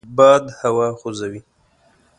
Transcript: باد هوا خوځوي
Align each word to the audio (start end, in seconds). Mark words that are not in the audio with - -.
باد 0.17 0.43
هوا 0.61 0.87
خوځوي 0.99 1.41